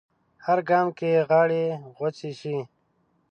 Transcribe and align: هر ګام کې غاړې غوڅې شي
هر 0.45 0.59
ګام 0.69 0.87
کې 0.97 1.23
غاړې 1.29 1.63
غوڅې 1.97 2.31
شي 2.39 2.57